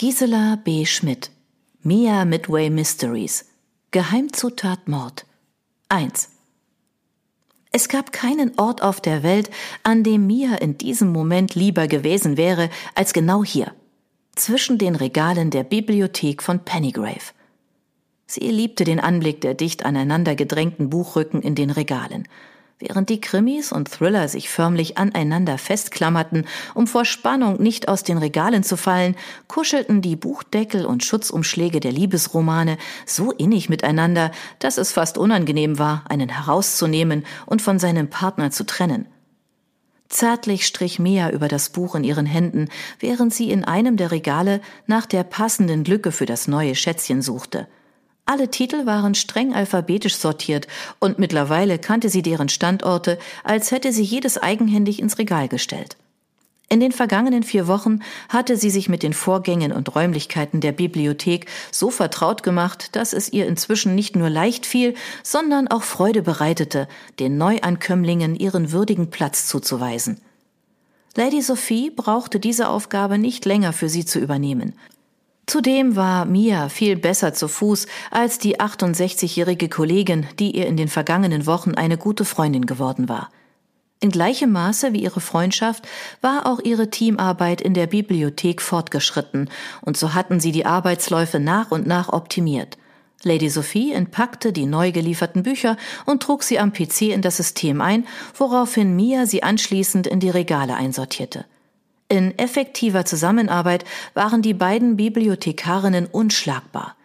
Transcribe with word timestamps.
Gisela 0.00 0.56
B. 0.64 0.86
Schmidt. 0.86 1.30
Mia 1.82 2.24
Midway 2.24 2.70
Mysteries. 2.70 3.44
Geheimzutat 3.90 4.88
Mord. 4.88 5.26
1. 5.90 6.30
Es 7.70 7.86
gab 7.90 8.10
keinen 8.10 8.58
Ort 8.58 8.82
auf 8.82 9.02
der 9.02 9.22
Welt, 9.22 9.50
an 9.82 10.02
dem 10.02 10.26
Mia 10.26 10.54
in 10.54 10.78
diesem 10.78 11.12
Moment 11.12 11.54
lieber 11.54 11.86
gewesen 11.86 12.38
wäre, 12.38 12.70
als 12.94 13.12
genau 13.12 13.44
hier, 13.44 13.74
zwischen 14.36 14.78
den 14.78 14.96
Regalen 14.96 15.50
der 15.50 15.64
Bibliothek 15.64 16.42
von 16.42 16.60
Pennygrave. 16.60 17.34
Sie 18.24 18.50
liebte 18.50 18.84
den 18.84 19.00
Anblick 19.00 19.42
der 19.42 19.52
dicht 19.52 19.84
aneinander 19.84 20.34
gedrängten 20.34 20.88
Buchrücken 20.88 21.42
in 21.42 21.54
den 21.54 21.68
Regalen– 21.68 22.26
Während 22.82 23.10
die 23.10 23.20
Krimis 23.20 23.72
und 23.72 23.90
Thriller 23.90 24.26
sich 24.28 24.48
förmlich 24.48 24.96
aneinander 24.96 25.58
festklammerten, 25.58 26.46
um 26.72 26.86
vor 26.86 27.04
Spannung 27.04 27.60
nicht 27.60 27.88
aus 27.88 28.04
den 28.04 28.16
Regalen 28.16 28.62
zu 28.62 28.78
fallen, 28.78 29.16
kuschelten 29.48 30.00
die 30.00 30.16
Buchdeckel 30.16 30.86
und 30.86 31.04
Schutzumschläge 31.04 31.80
der 31.80 31.92
Liebesromane 31.92 32.78
so 33.04 33.32
innig 33.32 33.68
miteinander, 33.68 34.30
dass 34.60 34.78
es 34.78 34.92
fast 34.92 35.18
unangenehm 35.18 35.78
war, 35.78 36.04
einen 36.08 36.30
herauszunehmen 36.30 37.26
und 37.44 37.60
von 37.60 37.78
seinem 37.78 38.08
Partner 38.08 38.50
zu 38.50 38.64
trennen. 38.64 39.04
Zärtlich 40.08 40.66
strich 40.66 40.98
Mia 40.98 41.28
über 41.28 41.48
das 41.48 41.68
Buch 41.68 41.94
in 41.94 42.02
ihren 42.02 42.24
Händen, 42.24 42.70
während 42.98 43.34
sie 43.34 43.50
in 43.50 43.62
einem 43.62 43.98
der 43.98 44.10
Regale 44.10 44.62
nach 44.86 45.04
der 45.04 45.22
passenden 45.22 45.84
Lücke 45.84 46.12
für 46.12 46.24
das 46.24 46.48
neue 46.48 46.74
Schätzchen 46.74 47.20
suchte– 47.20 47.68
alle 48.30 48.48
Titel 48.48 48.86
waren 48.86 49.16
streng 49.16 49.54
alphabetisch 49.54 50.14
sortiert 50.14 50.68
und 51.00 51.18
mittlerweile 51.18 51.80
kannte 51.80 52.08
sie 52.08 52.22
deren 52.22 52.48
Standorte, 52.48 53.18
als 53.42 53.72
hätte 53.72 53.92
sie 53.92 54.04
jedes 54.04 54.38
eigenhändig 54.38 55.00
ins 55.00 55.18
Regal 55.18 55.48
gestellt. 55.48 55.96
In 56.68 56.78
den 56.78 56.92
vergangenen 56.92 57.42
vier 57.42 57.66
Wochen 57.66 57.98
hatte 58.28 58.56
sie 58.56 58.70
sich 58.70 58.88
mit 58.88 59.02
den 59.02 59.14
Vorgängen 59.14 59.72
und 59.72 59.92
Räumlichkeiten 59.96 60.60
der 60.60 60.70
Bibliothek 60.70 61.46
so 61.72 61.90
vertraut 61.90 62.44
gemacht, 62.44 62.94
dass 62.94 63.14
es 63.14 63.32
ihr 63.32 63.48
inzwischen 63.48 63.96
nicht 63.96 64.14
nur 64.14 64.30
leicht 64.30 64.64
fiel, 64.64 64.94
sondern 65.24 65.66
auch 65.66 65.82
Freude 65.82 66.22
bereitete, 66.22 66.86
den 67.18 67.36
Neuankömmlingen 67.36 68.36
ihren 68.36 68.70
würdigen 68.70 69.10
Platz 69.10 69.48
zuzuweisen. 69.48 70.20
Lady 71.16 71.42
Sophie 71.42 71.90
brauchte 71.90 72.38
diese 72.38 72.68
Aufgabe 72.68 73.18
nicht 73.18 73.44
länger 73.44 73.72
für 73.72 73.88
sie 73.88 74.04
zu 74.04 74.20
übernehmen. 74.20 74.74
Zudem 75.50 75.96
war 75.96 76.26
Mia 76.26 76.68
viel 76.68 76.94
besser 76.94 77.34
zu 77.34 77.48
Fuß 77.48 77.88
als 78.12 78.38
die 78.38 78.60
68-jährige 78.60 79.68
Kollegin, 79.68 80.28
die 80.38 80.52
ihr 80.52 80.68
in 80.68 80.76
den 80.76 80.86
vergangenen 80.86 81.44
Wochen 81.44 81.74
eine 81.74 81.98
gute 81.98 82.24
Freundin 82.24 82.66
geworden 82.66 83.08
war. 83.08 83.30
In 83.98 84.12
gleichem 84.12 84.52
Maße 84.52 84.92
wie 84.92 85.02
ihre 85.02 85.20
Freundschaft 85.20 85.88
war 86.20 86.46
auch 86.46 86.60
ihre 86.60 86.88
Teamarbeit 86.88 87.60
in 87.60 87.74
der 87.74 87.88
Bibliothek 87.88 88.62
fortgeschritten, 88.62 89.50
und 89.80 89.96
so 89.96 90.14
hatten 90.14 90.38
sie 90.38 90.52
die 90.52 90.66
Arbeitsläufe 90.66 91.40
nach 91.40 91.72
und 91.72 91.84
nach 91.84 92.10
optimiert. 92.10 92.78
Lady 93.24 93.48
Sophie 93.48 93.90
entpackte 93.90 94.52
die 94.52 94.66
neu 94.66 94.92
gelieferten 94.92 95.42
Bücher 95.42 95.76
und 96.06 96.22
trug 96.22 96.44
sie 96.44 96.60
am 96.60 96.72
PC 96.72 97.08
in 97.10 97.22
das 97.22 97.38
System 97.38 97.80
ein, 97.80 98.06
woraufhin 98.36 98.94
Mia 98.94 99.26
sie 99.26 99.42
anschließend 99.42 100.06
in 100.06 100.20
die 100.20 100.30
Regale 100.30 100.76
einsortierte. 100.76 101.44
In 102.10 102.36
effektiver 102.38 103.04
Zusammenarbeit 103.04 103.84
waren 104.14 104.42
die 104.42 104.52
beiden 104.52 104.96
Bibliothekarinnen 104.96 106.06
unschlagbar. 106.06 106.96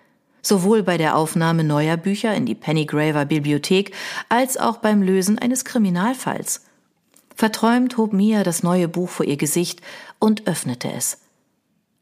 Sowohl 0.41 0.81
bei 0.81 0.97
der 0.97 1.15
Aufnahme 1.15 1.63
neuer 1.63 1.95
Bücher 1.95 2.33
in 2.33 2.47
die 2.47 2.55
Pennygraver 2.55 3.25
Bibliothek 3.25 3.93
als 4.29 4.57
auch 4.57 4.77
beim 4.77 5.03
Lösen 5.03 5.37
eines 5.37 5.63
Kriminalfalls. 5.63 6.65
Verträumt 7.35 7.97
hob 7.97 8.13
Mia 8.13 8.41
das 8.41 8.63
neue 8.63 8.87
Buch 8.87 9.09
vor 9.09 9.27
ihr 9.27 9.37
Gesicht 9.37 9.81
und 10.17 10.47
öffnete 10.47 10.91
es. 10.91 11.19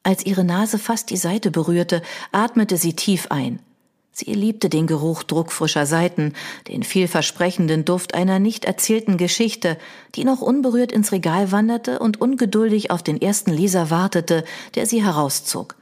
Als 0.03 0.25
ihre 0.25 0.45
Nase 0.45 0.79
fast 0.79 1.09
die 1.09 1.17
Seite 1.17 1.51
berührte, 1.51 2.01
atmete 2.31 2.77
sie 2.77 2.95
tief 2.95 3.27
ein– 3.29 3.59
Sie 4.15 4.31
liebte 4.31 4.69
den 4.69 4.85
Geruch 4.85 5.23
druckfrischer 5.23 5.87
Seiten, 5.87 6.33
den 6.67 6.83
vielversprechenden 6.83 7.83
Duft 7.83 8.13
einer 8.13 8.37
nicht 8.37 8.63
erzählten 8.63 9.17
Geschichte, 9.17 9.75
die 10.13 10.23
noch 10.23 10.39
unberührt 10.39 10.91
ins 10.91 11.11
Regal 11.11 11.51
wanderte 11.51 11.97
und 11.97 12.21
ungeduldig 12.21 12.91
auf 12.91 13.01
den 13.01 13.19
ersten 13.19 13.51
Leser 13.51 13.89
wartete, 13.89 14.45
der 14.75 14.85
sie 14.85 15.03
herauszog. 15.03 15.75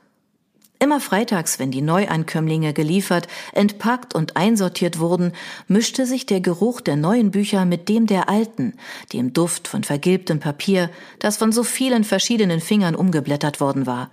Immer 0.80 1.02
freitags, 1.02 1.60
wenn 1.60 1.72
die 1.72 1.82
Neuankömmlinge 1.82 2.74
geliefert, 2.74 3.28
entpackt 3.52 4.16
und 4.16 4.38
einsortiert 4.38 4.98
wurden, 4.98 5.34
mischte 5.68 6.06
sich 6.06 6.26
der 6.26 6.40
Geruch 6.40 6.80
der 6.80 6.96
neuen 6.96 7.32
Bücher 7.32 7.66
mit 7.66 7.90
dem 7.90 8.08
der 8.08 8.30
alten, 8.30 8.74
dem 9.12 9.34
Duft 9.34 9.68
von 9.68 9.84
vergilbtem 9.84 10.40
Papier, 10.40 10.90
das 11.20 11.36
von 11.36 11.52
so 11.52 11.64
vielen 11.64 12.06
verschiedenen 12.06 12.62
Fingern 12.62 12.96
umgeblättert 12.96 13.60
worden 13.60 13.86
war. 13.86 14.10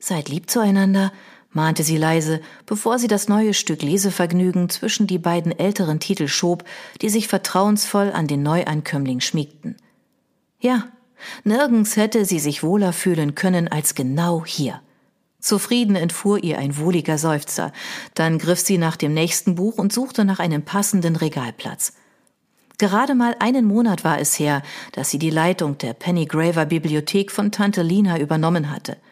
Seid 0.00 0.28
lieb 0.28 0.50
zueinander, 0.50 1.12
mahnte 1.50 1.82
sie 1.82 1.96
leise, 1.96 2.40
bevor 2.66 2.98
sie 2.98 3.08
das 3.08 3.28
neue 3.28 3.54
Stück 3.54 3.82
Lesevergnügen 3.82 4.68
zwischen 4.68 5.06
die 5.06 5.18
beiden 5.18 5.58
älteren 5.58 6.00
Titel 6.00 6.28
schob, 6.28 6.64
die 7.00 7.08
sich 7.08 7.28
vertrauensvoll 7.28 8.12
an 8.12 8.26
den 8.26 8.42
Neuankömmling 8.42 9.20
schmiegten. 9.20 9.76
Ja, 10.60 10.88
nirgends 11.44 11.96
hätte 11.96 12.24
sie 12.24 12.38
sich 12.38 12.62
wohler 12.62 12.92
fühlen 12.92 13.34
können 13.34 13.68
als 13.68 13.94
genau 13.94 14.44
hier. 14.44 14.80
Zufrieden 15.40 15.94
entfuhr 15.94 16.42
ihr 16.42 16.58
ein 16.58 16.76
wohliger 16.78 17.16
Seufzer, 17.16 17.72
dann 18.14 18.38
griff 18.38 18.60
sie 18.60 18.76
nach 18.76 18.96
dem 18.96 19.14
nächsten 19.14 19.54
Buch 19.54 19.78
und 19.78 19.92
suchte 19.92 20.24
nach 20.24 20.40
einem 20.40 20.62
passenden 20.62 21.16
Regalplatz. 21.16 21.92
Gerade 22.76 23.14
mal 23.14 23.34
einen 23.38 23.64
Monat 23.64 24.04
war 24.04 24.20
es 24.20 24.38
her, 24.38 24.62
dass 24.92 25.10
sie 25.10 25.18
die 25.18 25.30
Leitung 25.30 25.78
der 25.78 25.94
Penny 25.94 26.26
Graver 26.26 26.66
Bibliothek 26.66 27.30
von 27.30 27.50
Tante 27.50 27.82
Lina 27.82 28.18
übernommen 28.18 28.70
hatte– 28.70 28.96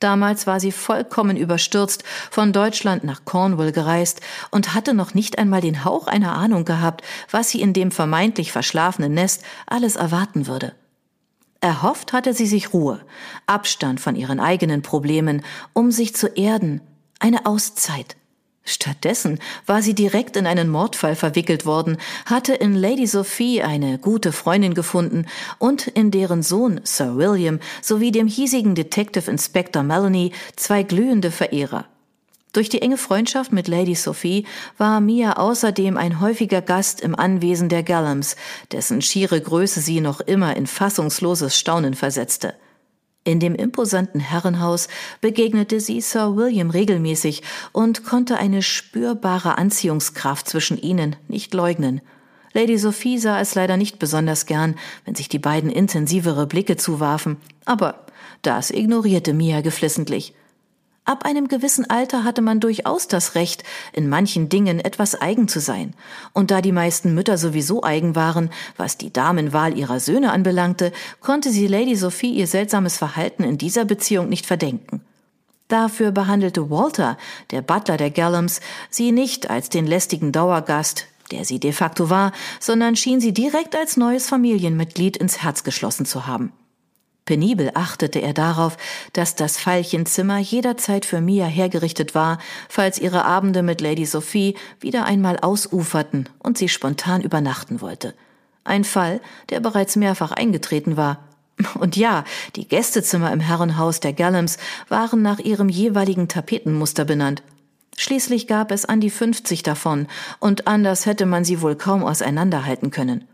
Damals 0.00 0.46
war 0.46 0.60
sie 0.60 0.72
vollkommen 0.72 1.36
überstürzt, 1.36 2.04
von 2.30 2.52
Deutschland 2.52 3.04
nach 3.04 3.24
Cornwall 3.24 3.72
gereist 3.72 4.20
und 4.50 4.74
hatte 4.74 4.92
noch 4.92 5.14
nicht 5.14 5.38
einmal 5.38 5.60
den 5.60 5.84
Hauch 5.84 6.06
einer 6.06 6.32
Ahnung 6.32 6.64
gehabt, 6.64 7.02
was 7.30 7.50
sie 7.50 7.60
in 7.60 7.72
dem 7.72 7.90
vermeintlich 7.90 8.52
verschlafenen 8.52 9.14
Nest 9.14 9.42
alles 9.66 9.96
erwarten 9.96 10.46
würde. 10.46 10.74
Erhofft 11.60 12.12
hatte 12.12 12.34
sie 12.34 12.46
sich 12.46 12.74
Ruhe, 12.74 13.00
Abstand 13.46 13.98
von 13.98 14.16
ihren 14.16 14.40
eigenen 14.40 14.82
Problemen, 14.82 15.42
um 15.72 15.90
sich 15.90 16.14
zu 16.14 16.26
erden, 16.26 16.82
eine 17.20 17.46
Auszeit. 17.46 18.16
Stattdessen 18.66 19.40
war 19.66 19.82
sie 19.82 19.94
direkt 19.94 20.36
in 20.36 20.46
einen 20.46 20.70
Mordfall 20.70 21.16
verwickelt 21.16 21.66
worden, 21.66 21.98
hatte 22.24 22.54
in 22.54 22.74
Lady 22.74 23.06
Sophie 23.06 23.62
eine 23.62 23.98
gute 23.98 24.32
Freundin 24.32 24.72
gefunden 24.72 25.26
und 25.58 25.86
in 25.86 26.10
deren 26.10 26.42
Sohn 26.42 26.80
Sir 26.82 27.16
William 27.16 27.60
sowie 27.82 28.10
dem 28.10 28.26
hiesigen 28.26 28.74
Detective 28.74 29.30
Inspector 29.30 29.82
Melanie 29.82 30.32
zwei 30.56 30.82
glühende 30.82 31.30
Verehrer. 31.30 31.86
Durch 32.54 32.70
die 32.70 32.80
enge 32.80 32.96
Freundschaft 32.96 33.52
mit 33.52 33.68
Lady 33.68 33.96
Sophie 33.96 34.46
war 34.78 35.00
Mia 35.00 35.34
außerdem 35.34 35.98
ein 35.98 36.20
häufiger 36.20 36.62
Gast 36.62 37.00
im 37.02 37.14
Anwesen 37.14 37.68
der 37.68 37.82
Gallams, 37.82 38.36
dessen 38.72 39.02
schiere 39.02 39.40
Größe 39.40 39.80
sie 39.80 40.00
noch 40.00 40.20
immer 40.20 40.56
in 40.56 40.66
fassungsloses 40.66 41.58
Staunen 41.58 41.94
versetzte. 41.94 42.54
In 43.24 43.40
dem 43.40 43.54
imposanten 43.54 44.20
Herrenhaus 44.20 44.88
begegnete 45.22 45.80
sie 45.80 46.02
Sir 46.02 46.36
William 46.36 46.68
regelmäßig 46.68 47.42
und 47.72 48.04
konnte 48.04 48.36
eine 48.36 48.60
spürbare 48.60 49.56
Anziehungskraft 49.56 50.46
zwischen 50.46 50.76
ihnen 50.78 51.16
nicht 51.26 51.54
leugnen. 51.54 52.02
Lady 52.52 52.76
Sophie 52.78 53.18
sah 53.18 53.40
es 53.40 53.54
leider 53.54 53.78
nicht 53.78 53.98
besonders 53.98 54.44
gern, 54.44 54.76
wenn 55.06 55.14
sich 55.14 55.28
die 55.28 55.38
beiden 55.38 55.70
intensivere 55.70 56.46
Blicke 56.46 56.76
zuwarfen, 56.76 57.38
aber 57.64 58.04
das 58.42 58.70
ignorierte 58.70 59.32
Mia 59.32 59.62
geflissentlich. 59.62 60.34
Ab 61.06 61.26
einem 61.26 61.48
gewissen 61.48 61.90
Alter 61.90 62.24
hatte 62.24 62.40
man 62.40 62.60
durchaus 62.60 63.08
das 63.08 63.34
Recht, 63.34 63.62
in 63.92 64.08
manchen 64.08 64.48
Dingen 64.48 64.80
etwas 64.80 65.14
eigen 65.20 65.48
zu 65.48 65.60
sein. 65.60 65.92
Und 66.32 66.50
da 66.50 66.62
die 66.62 66.72
meisten 66.72 67.14
Mütter 67.14 67.36
sowieso 67.36 67.82
eigen 67.82 68.16
waren, 68.16 68.48
was 68.78 68.96
die 68.96 69.12
Damenwahl 69.12 69.76
ihrer 69.76 70.00
Söhne 70.00 70.32
anbelangte, 70.32 70.92
konnte 71.20 71.50
sie 71.50 71.66
Lady 71.66 71.94
Sophie 71.94 72.32
ihr 72.32 72.46
seltsames 72.46 72.96
Verhalten 72.96 73.44
in 73.44 73.58
dieser 73.58 73.84
Beziehung 73.84 74.30
nicht 74.30 74.46
verdenken. 74.46 75.02
Dafür 75.68 76.10
behandelte 76.10 76.70
Walter, 76.70 77.18
der 77.50 77.60
Butler 77.60 77.98
der 77.98 78.10
Gallums, 78.10 78.60
sie 78.88 79.12
nicht 79.12 79.50
als 79.50 79.68
den 79.68 79.86
lästigen 79.86 80.32
Dauergast, 80.32 81.06
der 81.30 81.44
sie 81.44 81.60
de 81.60 81.72
facto 81.72 82.08
war, 82.08 82.32
sondern 82.60 82.96
schien 82.96 83.20
sie 83.20 83.32
direkt 83.32 83.76
als 83.76 83.98
neues 83.98 84.26
Familienmitglied 84.26 85.18
ins 85.18 85.42
Herz 85.42 85.64
geschlossen 85.64 86.06
zu 86.06 86.26
haben. 86.26 86.52
Penibel 87.24 87.70
achtete 87.74 88.20
er 88.20 88.34
darauf, 88.34 88.76
dass 89.14 89.34
das 89.34 89.56
Veilchenzimmer 89.56 90.38
jederzeit 90.38 91.06
für 91.06 91.22
Mia 91.22 91.46
hergerichtet 91.46 92.14
war, 92.14 92.38
falls 92.68 92.98
ihre 92.98 93.24
Abende 93.24 93.62
mit 93.62 93.80
Lady 93.80 94.04
Sophie 94.04 94.56
wieder 94.78 95.06
einmal 95.06 95.38
ausuferten 95.38 96.28
und 96.38 96.58
sie 96.58 96.68
spontan 96.68 97.22
übernachten 97.22 97.80
wollte. 97.80 98.14
Ein 98.64 98.84
Fall, 98.84 99.20
der 99.48 99.60
bereits 99.60 99.96
mehrfach 99.96 100.32
eingetreten 100.32 100.96
war. 100.96 101.24
Und 101.78 101.96
ja, 101.96 102.24
die 102.56 102.66
Gästezimmer 102.66 103.32
im 103.32 103.40
Herrenhaus 103.40 104.00
der 104.00 104.12
Gallams 104.12 104.58
waren 104.88 105.22
nach 105.22 105.38
ihrem 105.38 105.68
jeweiligen 105.68 106.28
Tapetenmuster 106.28 107.04
benannt. 107.04 107.42
Schließlich 107.96 108.48
gab 108.48 108.72
es 108.72 108.84
an 108.84 109.00
die 109.00 109.10
50 109.10 109.62
davon, 109.62 110.08
und 110.40 110.66
anders 110.66 111.06
hätte 111.06 111.26
man 111.26 111.44
sie 111.44 111.62
wohl 111.62 111.76
kaum 111.76 112.02
auseinanderhalten 112.02 112.90
können. 112.90 113.28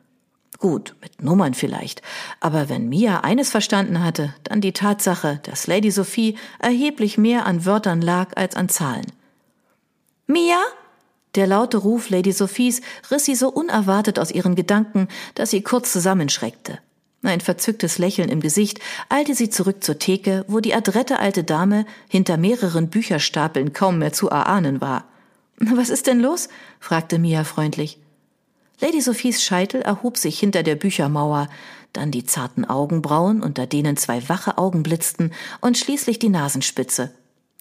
Gut, 0.60 0.94
mit 1.00 1.22
Nummern 1.22 1.54
vielleicht. 1.54 2.02
Aber 2.38 2.68
wenn 2.68 2.90
Mia 2.90 3.20
eines 3.20 3.50
verstanden 3.50 4.04
hatte, 4.04 4.34
dann 4.44 4.60
die 4.60 4.72
Tatsache, 4.72 5.40
dass 5.42 5.66
Lady 5.66 5.90
Sophie 5.90 6.36
erheblich 6.58 7.16
mehr 7.16 7.46
an 7.46 7.64
Wörtern 7.64 8.02
lag 8.02 8.36
als 8.36 8.56
an 8.56 8.68
Zahlen. 8.68 9.06
Mia? 10.26 10.58
Der 11.34 11.46
laute 11.46 11.78
Ruf 11.78 12.10
Lady 12.10 12.32
Sophies 12.32 12.82
riss 13.10 13.24
sie 13.24 13.36
so 13.36 13.48
unerwartet 13.48 14.18
aus 14.18 14.30
ihren 14.30 14.54
Gedanken, 14.54 15.08
dass 15.34 15.50
sie 15.50 15.62
kurz 15.62 15.92
zusammenschreckte. 15.92 16.78
Ein 17.22 17.40
verzücktes 17.40 17.98
Lächeln 17.98 18.28
im 18.28 18.40
Gesicht 18.40 18.80
eilte 19.08 19.34
sie 19.34 19.48
zurück 19.48 19.82
zur 19.82 19.98
Theke, 19.98 20.44
wo 20.46 20.60
die 20.60 20.74
adrette 20.74 21.20
alte 21.20 21.42
Dame 21.42 21.86
hinter 22.08 22.36
mehreren 22.36 22.88
Bücherstapeln 22.88 23.72
kaum 23.72 23.98
mehr 23.98 24.12
zu 24.12 24.28
erahnen 24.28 24.80
war. 24.80 25.04
Was 25.58 25.88
ist 25.88 26.06
denn 26.06 26.20
los? 26.20 26.48
fragte 26.80 27.18
Mia 27.18 27.44
freundlich. 27.44 27.98
Lady 28.80 29.00
Sophies 29.00 29.42
Scheitel 29.42 29.82
erhob 29.82 30.16
sich 30.16 30.38
hinter 30.38 30.62
der 30.62 30.74
Büchermauer, 30.74 31.48
dann 31.92 32.10
die 32.10 32.24
zarten 32.24 32.64
Augenbrauen, 32.64 33.42
unter 33.42 33.66
denen 33.66 33.96
zwei 33.96 34.26
wache 34.28 34.58
Augen 34.58 34.82
blitzten, 34.82 35.32
und 35.60 35.76
schließlich 35.76 36.18
die 36.18 36.28
Nasenspitze. 36.28 37.12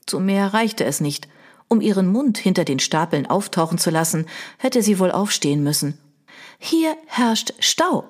Zu 0.06 0.20
mehr 0.20 0.54
reichte 0.54 0.86
es 0.86 1.02
nicht. 1.02 1.28
Um 1.68 1.82
ihren 1.82 2.08
Mund 2.08 2.38
hinter 2.38 2.64
den 2.64 2.80
Stapeln 2.80 3.26
auftauchen 3.26 3.78
zu 3.78 3.90
lassen, 3.90 4.26
hätte 4.58 4.82
sie 4.82 4.98
wohl 4.98 5.12
aufstehen 5.12 5.62
müssen. 5.62 5.98
Hier 6.58 6.96
herrscht 7.06 7.54
Stau. 7.60 8.06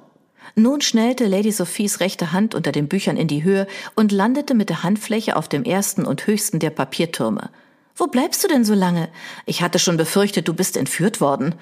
Nun 0.56 0.82
schnellte 0.82 1.26
Lady 1.26 1.52
Sophies 1.52 2.00
rechte 2.00 2.32
Hand 2.32 2.56
unter 2.56 2.72
den 2.72 2.88
Büchern 2.88 3.18
in 3.18 3.28
die 3.28 3.44
Höhe 3.44 3.68
und 3.96 4.12
landete 4.12 4.54
mit 4.54 4.70
der 4.70 4.84
Handfläche 4.84 5.36
auf 5.36 5.48
dem 5.48 5.64
ersten 5.64 6.06
und 6.06 6.28
höchsten 6.28 6.60
der 6.60 6.70
Papiertürme. 6.70 7.50
Wo 7.96 8.08
bleibst 8.08 8.44
du 8.44 8.48
denn 8.48 8.64
so 8.64 8.74
lange? 8.74 9.10
Ich 9.46 9.62
hatte 9.62 9.80
schon 9.80 9.98
befürchtet, 9.98 10.48
du 10.48 10.54
bist 10.54 10.78
entführt 10.78 11.22
worden. 11.22 11.56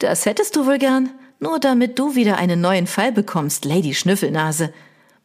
Das 0.00 0.24
hättest 0.24 0.56
du 0.56 0.64
wohl 0.64 0.78
gern, 0.78 1.10
nur 1.40 1.60
damit 1.60 1.98
du 1.98 2.14
wieder 2.14 2.38
einen 2.38 2.62
neuen 2.62 2.86
Fall 2.86 3.12
bekommst, 3.12 3.66
Lady 3.66 3.94
Schnüffelnase. 3.94 4.72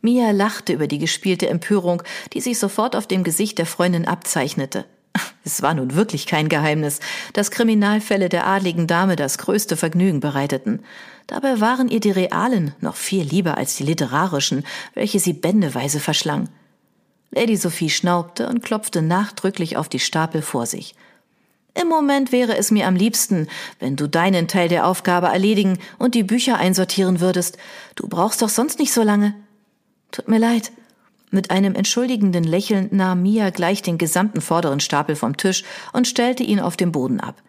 Mia 0.02 0.32
lachte 0.32 0.74
über 0.74 0.88
die 0.88 1.00
gespielte 1.00 1.48
Empörung, 1.48 2.04
die 2.34 2.42
sich 2.42 2.60
sofort 2.60 2.94
auf 2.98 3.08
dem 3.08 3.24
Gesicht 3.24 3.58
der 3.58 3.66
Freundin 3.66 4.06
abzeichnete. 4.06 4.86
Es 5.46 5.62
war 5.62 5.76
nun 5.76 5.96
wirklich 5.96 6.26
kein 6.26 6.50
Geheimnis, 6.50 7.00
dass 7.32 7.52
Kriminalfälle 7.52 8.28
der 8.28 8.48
adligen 8.48 8.86
Dame 8.86 9.16
das 9.16 9.38
größte 9.38 9.78
Vergnügen 9.78 10.20
bereiteten. 10.20 10.84
Dabei 11.28 11.62
waren 11.62 11.88
ihr 11.88 12.02
die 12.02 12.12
realen 12.12 12.76
noch 12.82 12.96
viel 12.96 13.24
lieber 13.24 13.58
als 13.58 13.76
die 13.76 13.84
literarischen, 13.84 14.66
welche 14.94 15.20
sie 15.20 15.34
bändeweise 15.34 16.02
verschlang. 16.02 16.50
Lady 17.32 17.56
Sophie 17.56 17.90
schnaubte 17.90 18.50
und 18.50 18.62
klopfte 18.62 19.02
nachdrücklich 19.02 19.78
auf 19.78 19.88
die 19.88 20.00
Stapel 20.00 20.42
vor 20.42 20.66
sich. 20.66 20.96
Im 21.80 21.90
Moment 21.90 22.32
wäre 22.32 22.58
es 22.58 22.72
mir 22.72 22.88
am 22.88 22.96
liebsten, 22.96 23.48
wenn 23.80 23.98
du 23.98 24.08
deinen 24.08 24.48
Teil 24.48 24.70
der 24.70 24.88
Aufgabe 24.88 25.28
erledigen 25.28 25.78
und 26.00 26.16
die 26.16 26.24
Bücher 26.24 26.58
einsortieren 26.58 27.20
würdest. 27.20 27.58
Du 27.96 28.08
brauchst 28.08 28.42
doch 28.42 28.50
sonst 28.50 28.80
nicht 28.80 28.94
so 28.94 29.04
lange. 29.04 29.36
Tut 30.12 30.30
mir 30.30 30.40
leid. 30.40 30.72
Mit 31.32 31.52
einem 31.52 31.76
entschuldigenden 31.76 32.46
Lächeln 32.46 32.88
nahm 32.92 33.24
Mia 33.24 33.50
gleich 33.50 33.82
den 33.82 33.98
gesamten 33.98 34.40
vorderen 34.40 34.80
Stapel 34.80 35.18
vom 35.18 35.36
Tisch 35.36 35.66
und 35.92 36.08
stellte 36.08 36.44
ihn 36.44 36.62
auf 36.62 36.78
dem 36.78 36.94
Boden 36.94 37.20
ab. 37.20 37.42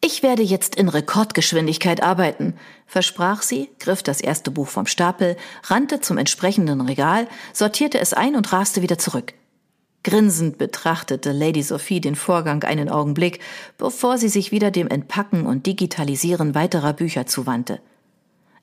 Ich 0.00 0.24
werde 0.24 0.42
jetzt 0.42 0.74
in 0.74 0.88
Rekordgeschwindigkeit 0.88 2.02
arbeiten, 2.02 2.54
versprach 2.86 3.42
sie, 3.42 3.68
griff 3.78 4.02
das 4.02 4.20
erste 4.20 4.50
Buch 4.50 4.68
vom 4.68 4.86
Stapel, 4.86 5.36
rannte 5.64 6.00
zum 6.00 6.18
entsprechenden 6.18 6.80
Regal, 6.80 7.28
sortierte 7.52 8.00
es 8.00 8.14
ein 8.14 8.34
und 8.34 8.52
raste 8.52 8.82
wieder 8.82 8.98
zurück. 8.98 9.34
Grinsend 10.04 10.58
betrachtete 10.58 11.32
Lady 11.32 11.62
Sophie 11.62 12.00
den 12.00 12.14
Vorgang 12.14 12.62
einen 12.62 12.88
Augenblick, 12.88 13.40
bevor 13.76 14.16
sie 14.18 14.28
sich 14.28 14.52
wieder 14.52 14.70
dem 14.70 14.88
Entpacken 14.88 15.44
und 15.44 15.66
Digitalisieren 15.66 16.54
weiterer 16.54 16.92
Bücher 16.92 17.26
zuwandte. 17.26 17.80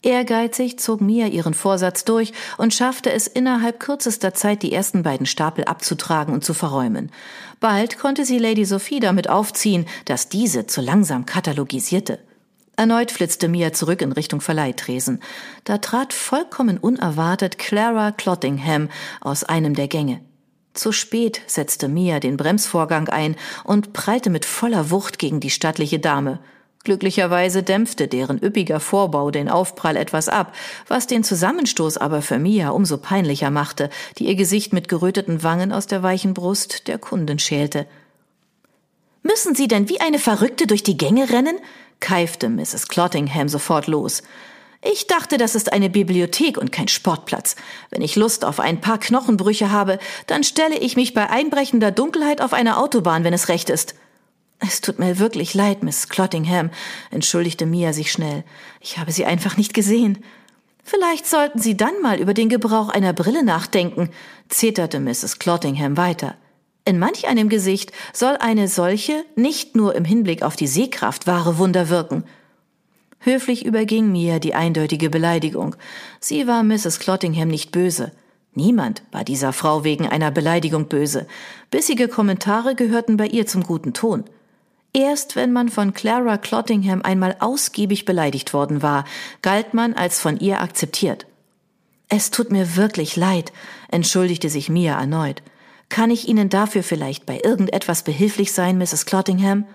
Ehrgeizig 0.01 0.77
zog 0.77 1.01
Mia 1.01 1.25
ihren 1.27 1.55
Vorsatz 1.55 2.05
durch 2.05 2.31
und 2.57 2.75
schaffte 2.75 3.11
es 3.11 3.25
innerhalb 3.25 3.79
kürzester 3.79 4.35
Zeit, 4.35 4.61
die 4.61 4.71
ersten 4.71 5.01
beiden 5.01 5.25
Stapel 5.25 5.65
abzutragen 5.65 6.33
und 6.33 6.45
zu 6.45 6.53
verräumen. 6.53 7.11
Bald 7.59 7.97
konnte 7.97 8.23
sie 8.23 8.37
Lady 8.37 8.65
Sophie 8.65 8.99
damit 8.99 9.29
aufziehen, 9.29 9.87
dass 10.05 10.29
diese 10.29 10.67
zu 10.67 10.81
langsam 10.81 11.25
katalogisierte. 11.25 12.19
Erneut 12.75 13.09
flitzte 13.09 13.47
Mia 13.47 13.73
zurück 13.73 14.01
in 14.01 14.11
Richtung 14.11 14.41
Verleihtresen. 14.41 15.21
Da 15.63 15.79
trat 15.79 16.13
vollkommen 16.13 16.77
unerwartet 16.77 17.57
Clara 17.57 18.11
Clottingham 18.11 18.89
aus 19.21 19.43
einem 19.43 19.73
der 19.73 19.87
Gänge. 19.87 20.21
Zu 20.75 20.91
spät 20.91 21.41
setzte 21.47 21.87
Mia 21.87 22.19
den 22.19 22.35
Bremsvorgang 22.35 23.07
ein 23.07 23.37
und 23.63 23.93
prallte 23.93 24.29
mit 24.29 24.43
voller 24.43 24.91
Wucht 24.91 25.19
gegen 25.19 25.39
die 25.39 25.49
stattliche 25.49 25.99
Dame. 25.99 26.39
Glücklicherweise 26.83 27.63
dämpfte 27.63 28.07
deren 28.09 28.37
üppiger 28.43 28.79
Vorbau 28.79 29.31
den 29.31 29.49
Aufprall 29.49 29.95
etwas 29.95 30.29
ab, 30.29 30.53
was 30.87 31.07
den 31.07 31.23
Zusammenstoß 31.23 31.97
aber 31.97 32.21
für 32.21 32.37
Mia 32.37 32.69
umso 32.69 32.97
peinlicher 32.97 33.49
machte, 33.49 33.89
die 34.17 34.27
ihr 34.27 34.35
Gesicht 34.35 34.73
mit 34.73 34.89
geröteten 34.89 35.41
Wangen 35.41 35.71
aus 35.71 35.87
der 35.87 36.03
weichen 36.03 36.33
Brust 36.33 36.87
der 36.87 36.99
Kunden 36.99 37.39
schälte. 37.39 37.87
Müssen 39.23 39.55
Sie 39.55 39.67
denn 39.67 39.89
wie 39.89 40.01
eine 40.01 40.19
Verrückte 40.19 40.67
durch 40.67 40.83
die 40.83 40.97
Gänge 40.97 41.29
rennen? 41.31 41.57
keifte 42.01 42.49
Mrs. 42.49 42.89
Clottingham 42.89 43.47
sofort 43.47 43.87
los. 43.87 44.21
Ich 44.87 45.07
dachte, 45.07 45.37
das 45.39 45.55
ist 45.55 45.73
eine 45.73 45.89
Bibliothek 45.89 46.59
und 46.59 46.71
kein 46.71 46.87
Sportplatz. 46.87 47.55
Wenn 47.89 48.03
ich 48.03 48.15
Lust 48.15 48.45
auf 48.45 48.59
ein 48.59 48.81
paar 48.81 48.99
Knochenbrüche 48.99 49.71
habe, 49.71 49.97
dann 50.27 50.43
stelle 50.43 50.77
ich 50.77 50.95
mich 50.95 51.15
bei 51.15 51.27
einbrechender 51.27 51.89
Dunkelheit 51.89 52.39
auf 52.39 52.53
eine 52.53 52.77
Autobahn, 52.77 53.23
wenn 53.23 53.33
es 53.33 53.49
recht 53.49 53.71
ist. 53.71 53.95
Es 54.59 54.81
tut 54.81 54.99
mir 54.99 55.17
wirklich 55.17 55.55
leid, 55.55 55.81
Miss 55.81 56.07
Clottingham, 56.07 56.69
entschuldigte 57.09 57.65
Mia 57.65 57.93
sich 57.93 58.11
schnell. 58.11 58.43
Ich 58.79 58.99
habe 58.99 59.11
Sie 59.11 59.25
einfach 59.25 59.57
nicht 59.57 59.73
gesehen. 59.73 60.23
Vielleicht 60.83 61.25
sollten 61.25 61.59
Sie 61.59 61.75
dann 61.75 61.99
mal 62.03 62.19
über 62.19 62.35
den 62.35 62.47
Gebrauch 62.47 62.89
einer 62.89 63.11
Brille 63.11 63.43
nachdenken, 63.43 64.11
zeterte 64.49 64.99
Mrs. 64.99 65.39
Clottingham 65.39 65.97
weiter. 65.97 66.35
In 66.85 66.99
manch 66.99 67.27
einem 67.27 67.49
Gesicht 67.49 67.91
soll 68.13 68.37
eine 68.39 68.67
solche 68.67 69.25
nicht 69.35 69.75
nur 69.75 69.95
im 69.95 70.05
Hinblick 70.05 70.43
auf 70.43 70.55
die 70.55 70.67
Sehkraft 70.67 71.25
wahre 71.25 71.57
Wunder 71.57 71.89
wirken. 71.89 72.23
Höflich 73.25 73.65
überging 73.65 74.11
Mia 74.11 74.37
die 74.37 74.53
eindeutige 74.53 75.09
Beleidigung. 75.09 75.75
Sie 76.19 76.45
war 76.45 76.61
Mrs. 76.61 76.99
Clottingham 76.99 77.47
nicht 77.47 77.71
böse. 77.71 78.11
Niemand 78.53 79.01
war 79.11 79.23
dieser 79.23 79.51
Frau 79.51 79.83
wegen 79.83 80.07
einer 80.07 80.29
Beleidigung 80.29 80.85
böse. 80.85 81.25
Bissige 81.71 82.07
Kommentare 82.07 82.75
gehörten 82.75 83.17
bei 83.17 83.25
ihr 83.25 83.47
zum 83.47 83.63
guten 83.63 83.93
Ton. 83.93 84.25
Erst 84.93 85.35
wenn 85.35 85.51
man 85.51 85.69
von 85.69 85.95
Clara 85.95 86.37
Clottingham 86.37 87.01
einmal 87.01 87.35
ausgiebig 87.39 88.05
beleidigt 88.05 88.53
worden 88.53 88.83
war, 88.83 89.05
galt 89.41 89.73
man 89.73 89.95
als 89.95 90.19
von 90.19 90.39
ihr 90.39 90.61
akzeptiert. 90.61 91.25
Es 92.09 92.29
tut 92.29 92.51
mir 92.51 92.75
wirklich 92.75 93.15
leid, 93.15 93.51
entschuldigte 93.89 94.49
sich 94.49 94.69
Mia 94.69 94.99
erneut. 94.99 95.41
Kann 95.89 96.11
ich 96.11 96.27
Ihnen 96.27 96.49
dafür 96.49 96.83
vielleicht 96.83 97.25
bei 97.25 97.41
irgendetwas 97.43 98.03
behilflich 98.03 98.53
sein, 98.53 98.77
Mrs. 98.77 99.07
Clottingham? 99.07 99.65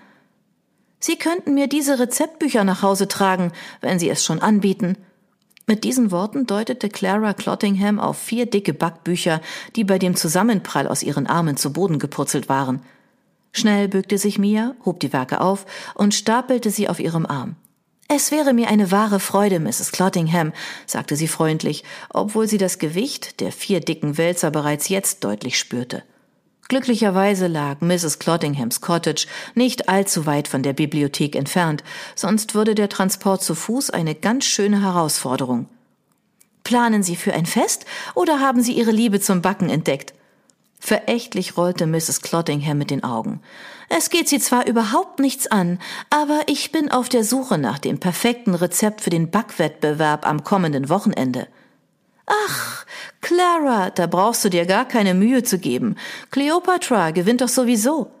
Sie 1.03 1.17
könnten 1.17 1.55
mir 1.55 1.67
diese 1.67 1.99
Rezeptbücher 1.99 2.63
nach 2.63 2.83
Hause 2.83 3.07
tragen, 3.07 3.51
wenn 3.81 3.97
Sie 3.97 4.07
es 4.07 4.23
schon 4.23 4.39
anbieten. 4.39 4.95
Mit 5.65 5.83
diesen 5.83 6.11
Worten 6.11 6.45
deutete 6.45 6.89
Clara 6.89 7.33
Clottingham 7.33 7.99
auf 7.99 8.17
vier 8.17 8.45
dicke 8.45 8.73
Backbücher, 8.73 9.41
die 9.75 9.83
bei 9.83 9.97
dem 9.97 10.15
Zusammenprall 10.15 10.87
aus 10.87 11.01
ihren 11.01 11.25
Armen 11.27 11.57
zu 11.57 11.73
Boden 11.73 11.97
gepurzelt 11.97 12.49
waren. 12.49 12.83
Schnell 13.51 13.87
bückte 13.87 14.17
sich 14.17 14.37
Mia, 14.37 14.75
hob 14.85 14.99
die 14.99 15.11
Werke 15.11 15.41
auf 15.41 15.65
und 15.95 16.13
stapelte 16.13 16.69
sie 16.69 16.87
auf 16.87 16.99
ihrem 16.99 17.25
Arm. 17.25 17.55
Es 18.07 18.31
wäre 18.31 18.53
mir 18.53 18.67
eine 18.67 18.91
wahre 18.91 19.19
Freude, 19.19 19.59
Mrs. 19.59 19.91
Clottingham, 19.91 20.53
sagte 20.85 21.15
sie 21.15 21.27
freundlich, 21.27 21.83
obwohl 22.09 22.47
sie 22.47 22.57
das 22.57 22.77
Gewicht 22.77 23.39
der 23.39 23.51
vier 23.51 23.79
dicken 23.79 24.17
Wälzer 24.17 24.51
bereits 24.51 24.89
jetzt 24.89 25.23
deutlich 25.23 25.57
spürte. 25.57 26.03
Glücklicherweise 26.71 27.47
lag 27.47 27.81
Mrs. 27.81 28.17
Clottinghams 28.19 28.79
Cottage 28.79 29.27
nicht 29.55 29.89
allzu 29.89 30.25
weit 30.25 30.47
von 30.47 30.63
der 30.63 30.71
Bibliothek 30.71 31.35
entfernt, 31.35 31.83
sonst 32.15 32.55
würde 32.55 32.75
der 32.75 32.87
Transport 32.87 33.43
zu 33.43 33.55
Fuß 33.55 33.89
eine 33.89 34.15
ganz 34.15 34.45
schöne 34.45 34.81
Herausforderung. 34.81 35.67
Planen 36.63 37.03
Sie 37.03 37.17
für 37.17 37.33
ein 37.33 37.45
Fest 37.45 37.85
oder 38.15 38.39
haben 38.39 38.61
Sie 38.61 38.71
Ihre 38.71 38.91
Liebe 38.91 39.19
zum 39.19 39.41
Backen 39.41 39.69
entdeckt? 39.69 40.13
Verächtlich 40.79 41.57
rollte 41.57 41.87
Mrs. 41.87 42.21
Clottingham 42.21 42.77
mit 42.77 42.89
den 42.89 43.03
Augen. 43.03 43.41
Es 43.89 44.09
geht 44.09 44.29
Sie 44.29 44.39
zwar 44.39 44.65
überhaupt 44.65 45.19
nichts 45.19 45.47
an, 45.47 45.77
aber 46.09 46.39
ich 46.47 46.71
bin 46.71 46.89
auf 46.89 47.09
der 47.09 47.25
Suche 47.25 47.57
nach 47.57 47.79
dem 47.79 47.99
perfekten 47.99 48.55
Rezept 48.55 49.01
für 49.01 49.09
den 49.09 49.29
Backwettbewerb 49.29 50.25
am 50.25 50.45
kommenden 50.45 50.87
Wochenende. 50.87 51.49
Ach, 52.25 52.85
Clara, 53.21 53.89
da 53.89 54.07
brauchst 54.07 54.45
du 54.45 54.49
dir 54.49 54.65
gar 54.65 54.87
keine 54.87 55.13
Mühe 55.13 55.43
zu 55.43 55.57
geben. 55.57 55.95
Cleopatra 56.31 57.11
gewinnt 57.11 57.41
doch 57.41 57.49
sowieso. 57.49 58.11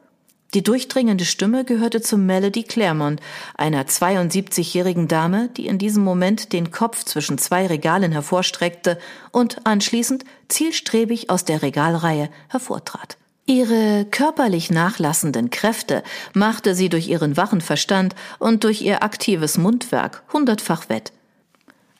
Die 0.53 0.63
durchdringende 0.63 1.23
Stimme 1.23 1.63
gehörte 1.63 2.01
zu 2.01 2.17
Melody 2.17 2.63
Claremont, 2.63 3.21
einer 3.55 3.85
72-jährigen 3.85 5.07
Dame, 5.07 5.49
die 5.55 5.65
in 5.65 5.77
diesem 5.77 6.03
Moment 6.03 6.51
den 6.51 6.71
Kopf 6.71 7.05
zwischen 7.05 7.37
zwei 7.37 7.67
Regalen 7.67 8.11
hervorstreckte 8.11 8.99
und 9.31 9.65
anschließend 9.65 10.25
zielstrebig 10.49 11.29
aus 11.29 11.45
der 11.45 11.61
Regalreihe 11.61 12.29
hervortrat. 12.49 13.17
Ihre 13.45 14.05
körperlich 14.11 14.71
nachlassenden 14.71 15.49
Kräfte 15.51 16.03
machte 16.33 16.75
sie 16.75 16.89
durch 16.89 17.07
ihren 17.07 17.37
wachen 17.37 17.61
Verstand 17.61 18.15
und 18.37 18.65
durch 18.65 18.81
ihr 18.81 19.03
aktives 19.03 19.57
Mundwerk 19.57 20.23
hundertfach 20.33 20.89
wett. 20.89 21.13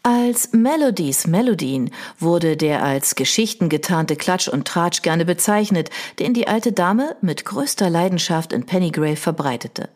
Als 0.04 0.52
Melodies 0.52 1.28
Melodien 1.28 1.92
wurde 2.18 2.58
der 2.58 2.82
als 2.82 3.14
Geschichten 3.14 3.70
getarnte 3.70 4.16
Klatsch 4.16 4.48
und 4.48 4.68
Tratsch 4.68 5.04
gerne 5.04 5.26
bezeichnet, 5.26 5.92
den 6.18 6.34
die 6.34 6.48
alte 6.48 6.72
Dame 6.72 7.16
mit 7.22 7.46
größter 7.46 7.88
Leidenschaft 7.88 8.52
in 8.52 8.66
Pennygrave 8.66 9.16
verbreitete. 9.16 9.90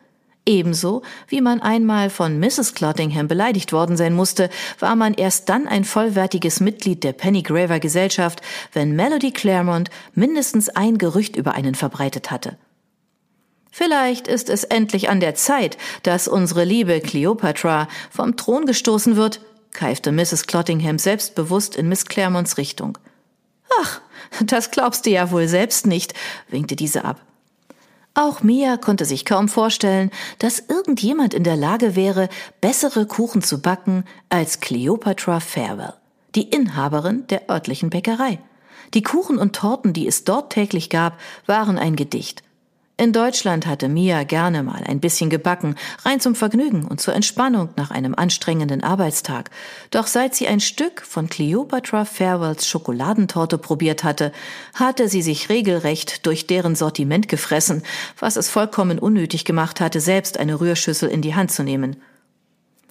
Ebenso 0.48 1.02
wie 1.26 1.40
man 1.40 1.60
einmal 1.60 2.08
von 2.08 2.38
Mrs. 2.38 2.74
Clottingham 2.74 3.26
beleidigt 3.26 3.72
worden 3.72 3.96
sein 3.96 4.12
musste, 4.12 4.48
war 4.78 4.94
man 4.94 5.12
erst 5.12 5.48
dann 5.48 5.66
ein 5.66 5.82
vollwertiges 5.82 6.60
Mitglied 6.60 7.02
der 7.02 7.12
Pennygraver 7.12 7.80
Gesellschaft, 7.80 8.42
wenn 8.72 8.94
Melody 8.94 9.32
Claremont 9.32 9.90
mindestens 10.14 10.68
ein 10.68 10.98
Gerücht 10.98 11.34
über 11.34 11.54
einen 11.54 11.74
verbreitet 11.74 12.30
hatte. 12.30 12.56
Vielleicht 13.72 14.28
ist 14.28 14.50
es 14.50 14.62
endlich 14.62 15.08
an 15.08 15.18
der 15.18 15.34
Zeit, 15.34 15.76
dass 16.04 16.28
unsere 16.28 16.62
liebe 16.62 17.00
Cleopatra 17.00 17.88
vom 18.12 18.36
Thron 18.36 18.66
gestoßen 18.66 19.16
wird, 19.16 19.40
keifte 19.76 20.10
Mrs. 20.10 20.46
Clottingham 20.46 20.98
selbstbewusst 20.98 21.76
in 21.76 21.88
Miss 21.88 22.06
Claremonts 22.06 22.58
Richtung. 22.58 22.98
Ach, 23.80 24.00
das 24.44 24.72
glaubst 24.72 25.06
du 25.06 25.10
ja 25.10 25.30
wohl 25.30 25.46
selbst 25.46 25.86
nicht, 25.86 26.14
winkte 26.48 26.74
diese 26.74 27.04
ab. 27.04 27.20
Auch 28.14 28.42
Mia 28.42 28.78
konnte 28.78 29.04
sich 29.04 29.26
kaum 29.26 29.46
vorstellen, 29.48 30.10
dass 30.38 30.58
irgendjemand 30.58 31.34
in 31.34 31.44
der 31.44 31.56
Lage 31.56 31.94
wäre, 31.94 32.30
bessere 32.62 33.06
Kuchen 33.06 33.42
zu 33.42 33.60
backen 33.60 34.04
als 34.30 34.60
Cleopatra 34.60 35.38
Farewell, 35.38 35.92
die 36.34 36.48
Inhaberin 36.48 37.26
der 37.26 37.50
örtlichen 37.50 37.90
Bäckerei. 37.90 38.38
Die 38.94 39.02
Kuchen 39.02 39.36
und 39.36 39.54
Torten, 39.54 39.92
die 39.92 40.06
es 40.06 40.24
dort 40.24 40.50
täglich 40.50 40.88
gab, 40.88 41.20
waren 41.44 41.76
ein 41.76 41.94
Gedicht. 41.94 42.42
In 42.98 43.12
Deutschland 43.12 43.66
hatte 43.66 43.90
Mia 43.90 44.22
gerne 44.22 44.62
mal 44.62 44.82
ein 44.86 45.00
bisschen 45.00 45.28
gebacken, 45.28 45.74
rein 46.06 46.18
zum 46.18 46.34
Vergnügen 46.34 46.86
und 46.86 46.98
zur 46.98 47.14
Entspannung 47.14 47.68
nach 47.76 47.90
einem 47.90 48.14
anstrengenden 48.14 48.82
Arbeitstag. 48.82 49.50
Doch 49.90 50.06
seit 50.06 50.34
sie 50.34 50.48
ein 50.48 50.60
Stück 50.60 51.02
von 51.02 51.28
Cleopatra 51.28 52.06
Farewells 52.06 52.66
Schokoladentorte 52.66 53.58
probiert 53.58 54.02
hatte, 54.02 54.32
hatte 54.72 55.10
sie 55.10 55.20
sich 55.20 55.50
regelrecht 55.50 56.24
durch 56.24 56.46
deren 56.46 56.74
Sortiment 56.74 57.28
gefressen, 57.28 57.82
was 58.18 58.36
es 58.36 58.48
vollkommen 58.48 58.98
unnötig 58.98 59.44
gemacht 59.44 59.82
hatte, 59.82 60.00
selbst 60.00 60.40
eine 60.40 60.58
Rührschüssel 60.58 61.10
in 61.10 61.20
die 61.20 61.34
Hand 61.34 61.52
zu 61.52 61.64
nehmen. 61.64 61.96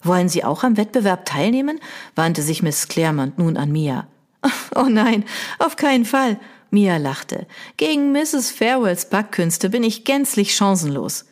Wollen 0.03 0.29
Sie 0.29 0.43
auch 0.43 0.63
am 0.63 0.77
Wettbewerb 0.77 1.25
teilnehmen? 1.25 1.79
wandte 2.13 2.43
sich 2.43 2.61
Miss 2.61 2.87
Claremont 2.89 3.39
nun 3.39 3.57
an 3.57 3.71
Mia. 3.71 4.07
Oh 4.75 4.87
nein, 4.87 5.23
auf 5.57 5.77
keinen 5.77 6.05
Fall. 6.05 6.37
Mia 6.75 6.97
lachte. 6.97 7.47
Gegen 7.77 8.11
Mrs. 8.11 8.51
Farewells 8.51 9.09
Backkünste 9.09 9.69
bin 9.69 9.81
ich 9.81 10.03
gänzlich 10.03 10.53
chancenlos. 10.53 11.23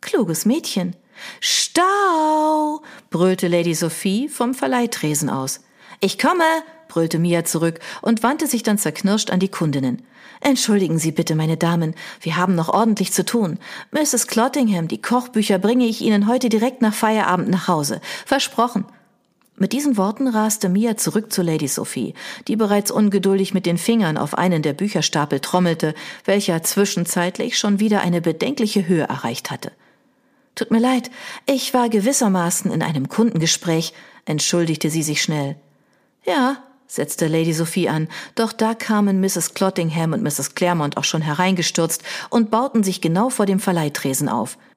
Kluges 0.00 0.46
Mädchen. 0.46 0.96
Stau! 1.38 2.82
brüllte 3.08 3.46
Lady 3.46 3.74
Sophie 3.74 4.28
vom 4.28 4.52
Verleihtresen 4.52 5.30
aus. 5.30 5.60
Ich 6.00 6.18
komme, 6.18 6.42
brüllte 6.88 7.20
Mia 7.20 7.44
zurück 7.44 7.78
und 8.02 8.24
wandte 8.24 8.48
sich 8.48 8.64
dann 8.64 8.76
zerknirscht 8.76 9.30
an 9.30 9.38
die 9.38 9.48
Kundinnen. 9.48 10.02
Entschuldigen 10.40 10.98
Sie 10.98 11.12
bitte, 11.12 11.36
meine 11.36 11.56
Damen, 11.56 11.94
wir 12.20 12.36
haben 12.36 12.56
noch 12.56 12.68
ordentlich 12.68 13.12
zu 13.12 13.24
tun. 13.24 13.60
Mrs. 13.92 14.26
Clottingham, 14.26 14.88
die 14.88 15.00
Kochbücher 15.00 15.60
bringe 15.60 15.86
ich 15.86 16.00
Ihnen 16.00 16.26
heute 16.26 16.48
direkt 16.48 16.82
nach 16.82 16.94
Feierabend 16.94 17.48
nach 17.48 17.68
Hause. 17.68 18.00
Versprochen. 18.26 18.86
Mit 19.56 19.72
diesen 19.72 19.96
Worten 19.96 20.26
raste 20.26 20.68
Mia 20.68 20.96
zurück 20.96 21.32
zu 21.32 21.42
Lady 21.42 21.68
Sophie, 21.68 22.14
die 22.48 22.56
bereits 22.56 22.90
ungeduldig 22.90 23.54
mit 23.54 23.66
den 23.66 23.78
Fingern 23.78 24.16
auf 24.16 24.36
einen 24.36 24.62
der 24.62 24.72
Bücherstapel 24.72 25.38
trommelte, 25.38 25.94
welcher 26.24 26.64
zwischenzeitlich 26.64 27.56
schon 27.56 27.78
wieder 27.78 28.00
eine 28.00 28.20
bedenkliche 28.20 28.88
Höhe 28.88 29.04
erreicht 29.04 29.52
hatte. 29.52 29.70
Tut 30.56 30.72
mir 30.72 30.80
leid, 30.80 31.10
ich 31.46 31.72
war 31.72 31.88
gewissermaßen 31.88 32.72
in 32.72 32.82
einem 32.82 33.08
Kundengespräch, 33.08 33.92
entschuldigte 34.24 34.90
sie 34.90 35.04
sich 35.04 35.22
schnell. 35.22 35.54
Ja, 36.26 36.56
setzte 36.88 37.28
Lady 37.28 37.52
Sophie 37.52 37.88
an, 37.88 38.08
doch 38.34 38.52
da 38.52 38.74
kamen 38.74 39.20
Mrs. 39.20 39.54
Clottingham 39.54 40.14
und 40.14 40.22
Mrs. 40.22 40.56
Claremont 40.56 40.96
auch 40.96 41.04
schon 41.04 41.22
hereingestürzt 41.22 42.02
und 42.28 42.50
bauten 42.50 42.82
sich 42.82 43.00
genau 43.00 43.30
vor 43.30 43.46
dem 43.46 43.60
Verleihtresen 43.60 44.28
auf– 44.28 44.58